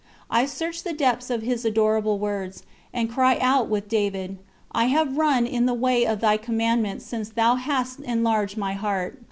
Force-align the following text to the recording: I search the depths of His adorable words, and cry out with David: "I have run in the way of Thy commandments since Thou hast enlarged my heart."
I 0.31 0.47
search 0.47 0.81
the 0.81 0.93
depths 0.93 1.29
of 1.29 1.43
His 1.43 1.63
adorable 1.63 2.17
words, 2.17 2.63
and 2.91 3.07
cry 3.07 3.37
out 3.39 3.67
with 3.69 3.87
David: 3.87 4.39
"I 4.71 4.85
have 4.85 5.15
run 5.15 5.45
in 5.45 5.67
the 5.67 5.75
way 5.75 6.07
of 6.07 6.21
Thy 6.21 6.37
commandments 6.37 7.05
since 7.05 7.29
Thou 7.29 7.53
hast 7.57 7.99
enlarged 7.99 8.57
my 8.57 8.73
heart." 8.73 9.19